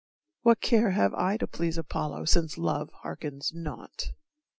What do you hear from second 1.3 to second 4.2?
To please Apollo since Love hearkens not?